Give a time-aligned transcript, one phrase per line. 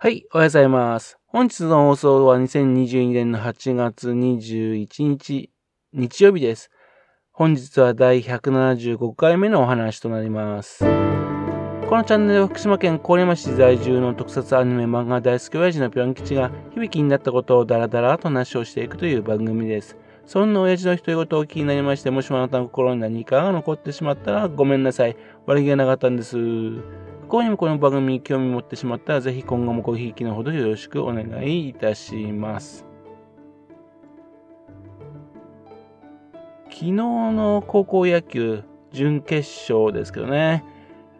[0.00, 1.18] はい、おはようございます。
[1.26, 5.50] 本日の放送は2022年の8月21日、
[5.92, 6.70] 日曜日です。
[7.32, 10.84] 本日は第175回目のお話となります。
[10.84, 10.86] こ
[11.96, 19.96] のチャンネルは福島県郡山市在住の特撮アニメ漫画大好き親父のぴょん吉が響きになったことをダラダラと話をしていくという番組です。
[20.26, 25.16] そんな親父の独り言を気になりまして、もしもあなたの心に何かが残ってしまったらごめんなさい。
[25.46, 26.36] 悪気がなかったんです。
[27.28, 32.86] 幸にもこの番組に興味持ってしまったら、ぜひ今後もごひいきのほどよろしくお願いいたします。
[36.70, 40.64] 昨日の高校野球準決勝ですけどね、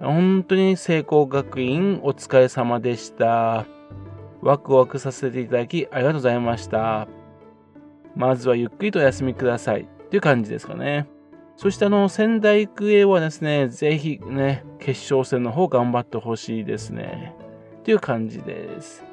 [0.00, 3.66] 本当に聖光学院お疲れ様でした。
[4.40, 7.06] ワクワクさせていただきありがとうございました。
[8.16, 11.06] まずはゆっくりとお休みくださいという感じですかね。
[11.58, 17.34] そしてあの、仙台育英はですね、ぜひね、決勝戦の方頑張ってほしいですね。
[17.82, 19.04] という感じです。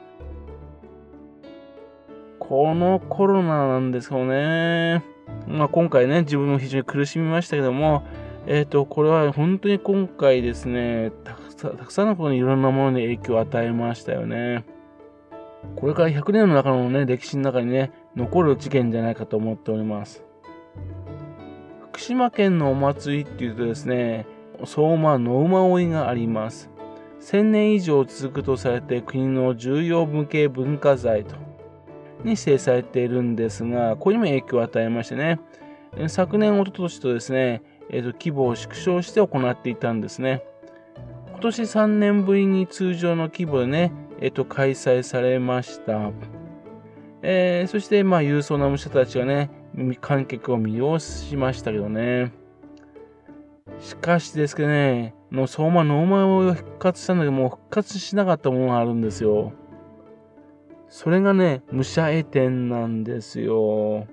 [2.37, 5.03] このコロナなんですけどね、
[5.47, 8.03] まあ、今回ね、自分も非常に苦しみましたけども、
[8.45, 14.65] えっ、と、これは本当に今回ですね、たくさんたくさんのことにいろんなものに影響を与えましたよね。
[15.77, 20.23] これから100年の中のね、歴史の中にね、残る事件じゃないかと思っております。
[21.95, 24.27] 福島県のお祭りっていうとですね、
[24.65, 26.69] 相馬野馬追があります。
[27.21, 31.37] 1000年以上続くとされて国の重要無形文化財と
[32.25, 35.39] に指定されているんですが、これにも影響を与えましてね、
[36.09, 40.43] 昨年、一昨年とですね、えー、と規模を縮小して行っていたんですね。
[41.29, 46.11] 今年3年ぶりに通常の規模でね、えー、と開催されました。
[47.21, 49.49] えー、そして、まあ、勇壮な武者たちがね、
[49.99, 52.31] 観客を魅了しましたけどね。
[53.79, 59.53] しかしですけどね、の相馬ノーマルを復活したんだけど、もう復活しなかったものがあるんですよ。
[60.87, 64.07] それがね、武者絵展なんですよ。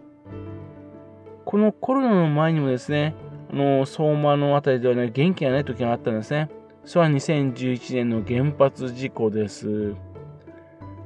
[1.44, 3.14] このコロナの前にもですね、
[3.52, 6.48] あの相馬のあたりではね、元気がない時があったんですね。
[6.84, 9.94] それは2011年の原発事故です。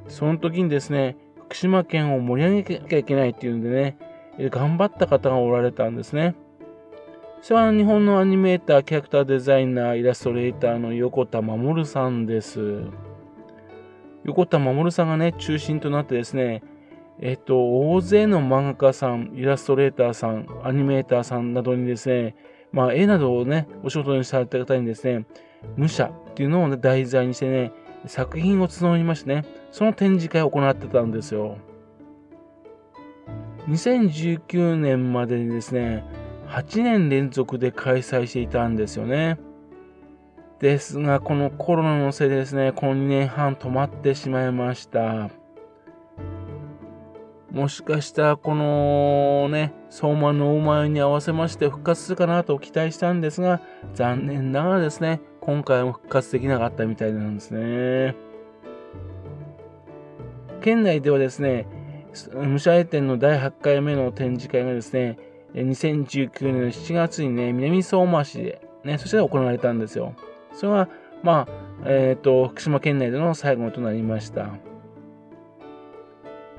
[0.08, 1.16] その時にですね、
[1.46, 3.98] 福島県を盛り上げなきゃいけないっていうんでね、
[4.38, 6.34] 頑張った方がおられたんですね。
[7.42, 12.82] それは日本のアニメーター、キャラクターデザイナー、イラストレーターの横田守さんです。
[14.24, 16.62] 横田守さんがね、中心となってですね、
[17.20, 22.34] えっと、大勢の漫画家さん、イラストレーターさん、アニメーターさんなどにですね、
[22.72, 25.24] まあ、絵などをね、お仕事にされた方にですね、
[25.76, 27.72] 武者っていうのを、ね、題材にしてね、
[28.06, 31.58] 作品を募りましてね、その展示会を行ってたんですよ。
[33.68, 36.04] 2019年までにですね、
[36.48, 39.38] 8年連続で開催していたんですよね。
[40.60, 45.30] ですが、このコロナのせいでですね、この2年半止まってしまいました。
[47.50, 53.60] もしかしたら、このね、相馬のお前に合わせまして復活するかなと期待したんですが、
[53.94, 58.14] 残念ながらですね、今回も復活できなかったみたいなんですね。
[60.60, 61.66] 県内ではですね、
[62.32, 65.18] 武者絵展の第8回目の展示会がですね、
[65.54, 70.14] 2019年の7月にね、南相馬市で、ね、そして行われたんですよ。
[70.52, 70.88] それが、
[71.22, 74.50] まあ、えっ、ー、と、福島県内での最後となりました。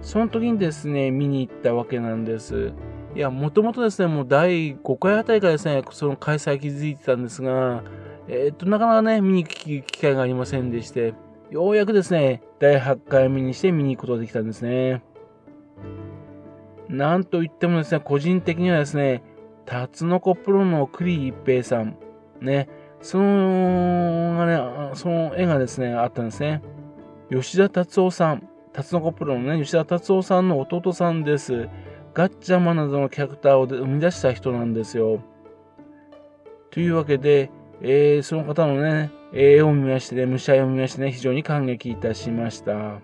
[0.01, 2.73] その時にですね、見に行ったわけなんです。
[3.15, 7.83] いや、もともとですね、もう第5回あたりからですね、その開催気づいてたんですが、
[8.27, 11.13] えっ、ー、と、なかなかね、見に行く機会がありませんでして、
[11.49, 15.01] ようやくですね、第8回目にして見に行くことができたんですね。
[16.89, 19.23] なんといってもですね、個人的にはですね、
[19.65, 21.97] タツノコプロの栗一平さん、
[22.41, 22.69] ね、
[23.01, 26.61] そのが、ね、その絵がですね、あったんですね。
[27.29, 31.67] 吉田達夫さん、タツノコプロのね、吉田達夫さんの弟さんです。
[32.13, 35.21] ガッチャマなどのキャラクターを生み出した人なんですよ。
[36.71, 43.01] というわけで、えー、その方のね、絵を見ましてね、武者絵を見ましてね、非常に感激いたしました。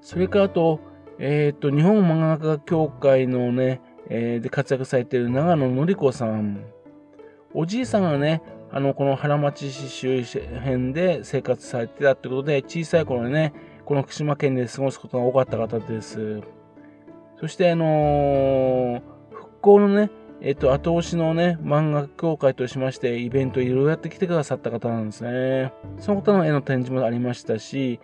[0.00, 0.80] それからあと、
[1.22, 6.64] えっ、ー、と、日本漫画家協会のね、えー、で活躍されている長野のり子さん。
[7.52, 13.52] おじいさんがね、あの、この原町市周辺で生活されてたってことで、小さい頃にね、
[13.84, 16.40] この福島県で過ごすことが多かった方です。
[17.38, 25.74] そして、あのー、復興のね、えっ、ー、と、後押しのね、漫画協会としまして、イベントいろいろやってきてくださった方なんですね。
[25.98, 28.00] その方の絵の展示もありましたし、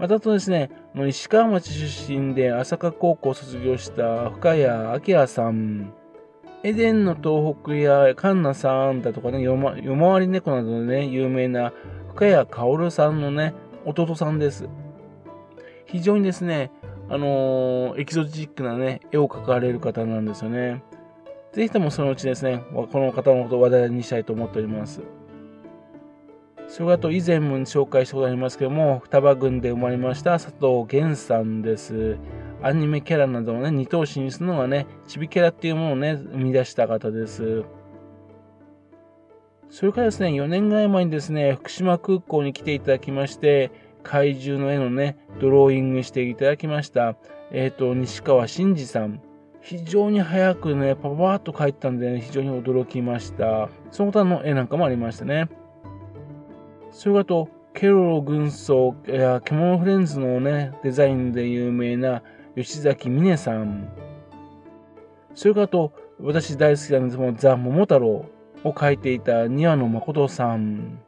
[0.00, 0.70] またとですね、
[1.08, 4.64] 石川町出身で朝霞高校を卒業した深谷
[5.06, 5.92] 明さん、
[6.62, 11.74] エデンの東北やカンナさんだとかね、夜回り猫などでね、有名な
[12.14, 13.52] 深谷薫さんのね、
[13.84, 14.70] 弟さんです。
[15.84, 16.70] 非常にですね、
[17.10, 20.82] あのー、エキゾチックなね、絵を描かれる方なんですよね。
[21.52, 25.02] ぜひともそのうちですね、この方のことを話題にしたいと思っております。
[26.70, 32.16] それと以前も紹介したことありますけども、双葉郡で生まれました佐藤源さんです。
[32.62, 37.64] アニメキャラなどをね、二頭身にするのがね、チビキャラっていうものをね、生み出した方です。
[39.68, 43.72] それからですね、4年ぐらい前にですね、福島空港に来ていただきまして、
[44.04, 47.16] 怪獣の絵のね、ドローイングしていただきました。
[47.50, 49.20] えっ、ー、と、西川真二さん。
[49.60, 53.68] 非常に早くね、パパーっと描いてたんで、ね、非常に驚きました。
[53.90, 55.48] その他の絵なんかもありましたね。
[56.92, 62.22] それからと、ケロロ軍曹や獣フレンズのね、デザインで有名な
[62.56, 63.88] 吉崎美音さん。
[65.34, 67.16] それからと、私大好きなんです。
[67.16, 68.26] けどザ・桃太郎を
[68.64, 71.00] 描いていた庭野誠さん。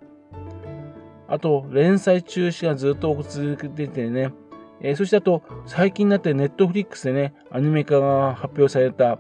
[1.29, 4.33] あと、連載中止がずっと続けててね、
[4.81, 9.19] えー、そしてあと、最近になってネットフリックスでね、アニメ化が発表された、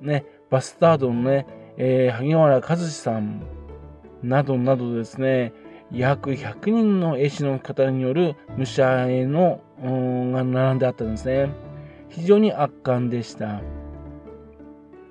[0.00, 1.46] ね、バスタードのね、
[1.76, 3.42] えー、萩原和志さん。
[4.22, 5.52] などなどですね、
[5.92, 11.50] 約100人の絵師の方による武者絵の、が並んであったんですね。
[12.08, 13.60] 非常に圧巻でした。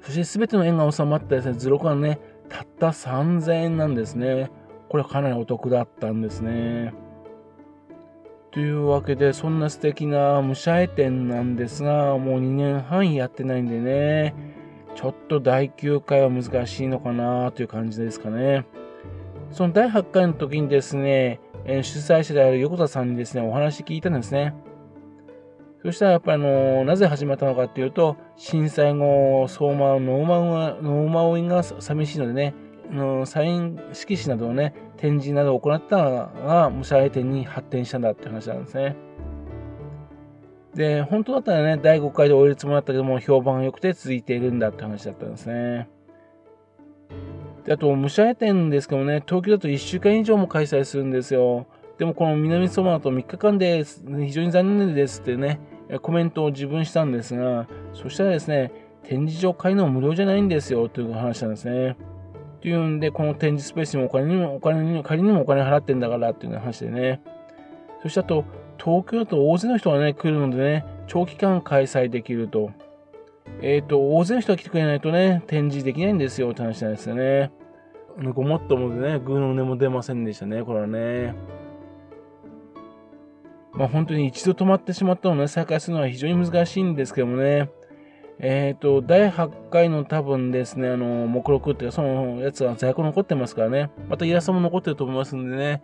[0.01, 2.19] そして全ての絵が収まったですね、図録はね、
[2.50, 4.51] たった3000円なんですね。
[4.89, 6.94] これはかなりお得だったんですね。
[8.51, 14.36] というわけで、そんな素敵な武者絵展なんですが、もう2年半やってないんでね、
[14.95, 18.66] ちょっと第9回は難しいのかなという感じですかね。
[19.51, 24.53] その第8回の時にですね、え主催者である横田さんにですね、お話聞いたんですね。
[25.83, 32.53] そしたらやっぱりあの、なぜ始まったのかっていうと、震災後、相馬、ノーマウノーマウインが寂しいのでね、
[32.92, 38.95] のサイン色紙などをね、展示などを行ったのが、武者絵展に発展したんだって話なんですね。
[40.75, 45.89] で、本当だったらね、第5回で終えるつもりだったけども、評判が良くて続いているんだって話だったんですね。
[47.66, 51.68] であと、武者絵展ですけどね、東京だと1週間以上も開催するんですよ。
[51.98, 55.60] でもこの南相馬だと3日間で非常に残念ですってね、
[56.02, 58.72] コメントを自分したんですが、そしたらですね、
[59.04, 61.92] 展示場買いの無料じゃないんですよという話なんですね。
[61.92, 61.96] っ
[62.62, 67.22] ていうんで、この展示スペースにもお金にも、お金にも、仮にもお金払ってんだからっていう話でね。
[68.02, 68.46] そしてあと、
[68.84, 72.72] 東京だと大勢の人がね、来るのでね、長期間開催できると。
[73.62, 77.52] えっ、ー、と、大勢の人が来てくれないとね、展示できないんですよって話なんですよね。
[78.34, 81.36] ごもっともでね、グーの音も出ませんでしたね、これはね。
[83.74, 87.70] まあ本当に一度止まってしまったのをね、再開するのは非常に難しいんですけどもね。
[88.40, 93.92] えっ、ー、と、第8回の多分ですね、あの、目録っていうか、そのやつは在庫残ってますからね。
[94.10, 95.84] またイラストも残ってると思いますんでね。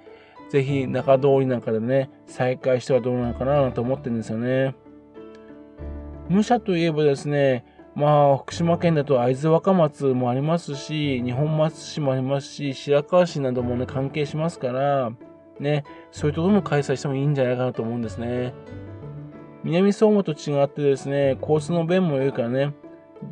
[0.50, 4.76] ぜひ中通りなんかでね、再開してはどうなのかなと思ってるんですよね。
[6.30, 7.66] 武者といえばですね、
[7.96, 15.12] まあ、福島県だと会津若松もありますし、二本松市もありますし、白河市などもね、関係しますから、
[15.60, 18.54] ね、そういうところも開催してもいいんじゃないかなと思うんですね。
[19.64, 22.74] 南相馬と違ってですね、コースの便も良いからね、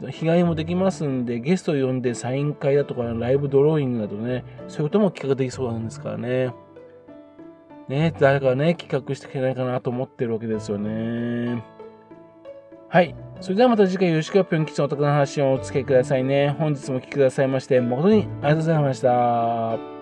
[0.09, 6.53] 日帰りもできますんで、ゲストを呼んでサイン会だとか、ライブドローイングなどね、そういうことも企画できそうなんですからね。
[7.87, 11.74] ね、誰かね、企画してくれないかなと思ってるわけですよね。
[12.95, 13.13] はい。
[13.41, 16.55] それではまた次回、よろしくぴょん吉のお得な話をお付けくださいね。
[16.57, 19.94] 本日もお聴きくださいまして、誠にありがとうございました。